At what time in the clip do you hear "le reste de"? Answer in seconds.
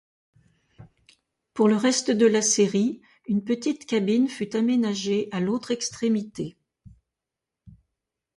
1.67-2.25